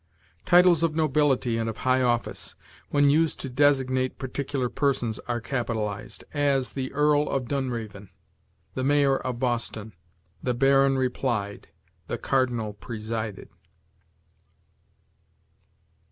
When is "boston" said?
9.37-9.93